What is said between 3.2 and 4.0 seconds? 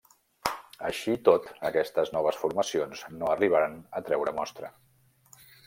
no arribaren